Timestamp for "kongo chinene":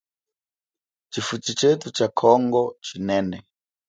2.19-3.37